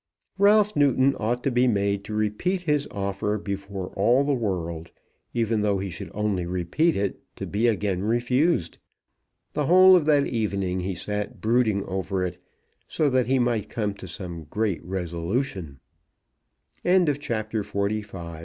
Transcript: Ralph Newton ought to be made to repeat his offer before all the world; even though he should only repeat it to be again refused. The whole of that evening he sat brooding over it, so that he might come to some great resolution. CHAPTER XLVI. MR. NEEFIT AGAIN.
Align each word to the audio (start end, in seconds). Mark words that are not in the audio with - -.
Ralph 0.39 0.75
Newton 0.75 1.15
ought 1.19 1.43
to 1.43 1.51
be 1.51 1.67
made 1.67 2.03
to 2.05 2.15
repeat 2.15 2.61
his 2.63 2.87
offer 2.89 3.37
before 3.37 3.89
all 3.89 4.23
the 4.23 4.33
world; 4.33 4.89
even 5.31 5.61
though 5.61 5.77
he 5.77 5.91
should 5.91 6.09
only 6.15 6.47
repeat 6.47 6.95
it 6.95 7.19
to 7.35 7.45
be 7.45 7.67
again 7.67 8.01
refused. 8.01 8.79
The 9.53 9.67
whole 9.67 9.95
of 9.95 10.05
that 10.05 10.25
evening 10.25 10.79
he 10.79 10.95
sat 10.95 11.39
brooding 11.39 11.85
over 11.85 12.25
it, 12.25 12.39
so 12.87 13.11
that 13.11 13.27
he 13.27 13.37
might 13.37 13.69
come 13.69 13.93
to 13.93 14.07
some 14.07 14.45
great 14.45 14.83
resolution. 14.83 15.79
CHAPTER 16.83 17.13
XLVI. 17.13 17.61
MR. 17.61 17.91
NEEFIT 17.91 18.09
AGAIN. 18.09 18.39